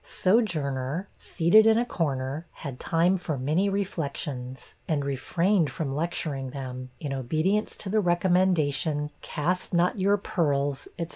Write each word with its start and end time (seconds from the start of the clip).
Sojourner, 0.03 1.09
seated 1.19 1.67
in 1.67 1.77
a 1.77 1.85
corner, 1.85 2.47
had 2.53 2.79
time 2.79 3.17
for 3.17 3.37
many 3.37 3.69
reflections, 3.69 4.73
and 4.87 5.05
refrained 5.05 5.69
from 5.71 5.93
lecturing 5.93 6.49
them, 6.49 6.89
in 6.99 7.13
obedience 7.13 7.75
to 7.75 7.87
the 7.87 7.99
recommendation, 7.99 9.11
'Cast 9.21 9.75
not 9.75 9.99
your 9.99 10.17
pearls,' 10.17 10.87
&c. 10.99 11.05